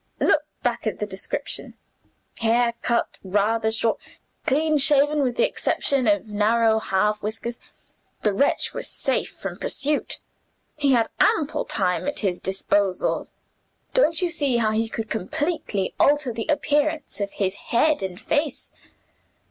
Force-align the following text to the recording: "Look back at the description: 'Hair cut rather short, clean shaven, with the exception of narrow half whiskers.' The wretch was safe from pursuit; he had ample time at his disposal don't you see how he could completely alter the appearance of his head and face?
"Look 0.19 0.41
back 0.63 0.87
at 0.87 0.97
the 0.97 1.05
description: 1.05 1.75
'Hair 2.39 2.73
cut 2.81 3.07
rather 3.23 3.69
short, 3.69 3.99
clean 4.47 4.79
shaven, 4.79 5.21
with 5.21 5.35
the 5.35 5.47
exception 5.47 6.07
of 6.07 6.25
narrow 6.27 6.79
half 6.79 7.21
whiskers.' 7.21 7.59
The 8.23 8.33
wretch 8.33 8.73
was 8.73 8.87
safe 8.87 9.29
from 9.29 9.59
pursuit; 9.59 10.19
he 10.75 10.93
had 10.93 11.09
ample 11.19 11.65
time 11.65 12.07
at 12.07 12.21
his 12.21 12.41
disposal 12.41 13.27
don't 13.93 14.23
you 14.23 14.29
see 14.29 14.57
how 14.57 14.71
he 14.71 14.89
could 14.89 15.07
completely 15.07 15.93
alter 15.99 16.33
the 16.33 16.47
appearance 16.49 17.21
of 17.21 17.33
his 17.33 17.53
head 17.69 18.01
and 18.01 18.19
face? 18.19 18.71